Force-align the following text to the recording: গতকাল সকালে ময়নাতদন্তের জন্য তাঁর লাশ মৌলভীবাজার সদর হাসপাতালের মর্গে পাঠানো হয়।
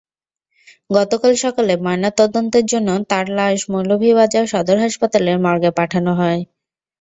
গতকাল 0.89 1.33
সকালে 1.43 1.73
ময়নাতদন্তের 1.83 2.65
জন্য 2.71 2.89
তাঁর 3.09 3.25
লাশ 3.37 3.59
মৌলভীবাজার 3.71 4.45
সদর 4.53 4.77
হাসপাতালের 4.79 5.37
মর্গে 5.45 5.71
পাঠানো 5.79 6.11
হয়। 6.19 6.41